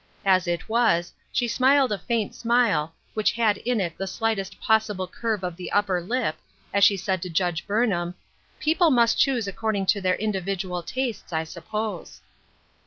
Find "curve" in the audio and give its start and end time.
5.05-5.43